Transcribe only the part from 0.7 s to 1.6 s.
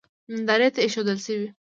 ته اېښودل شوی و.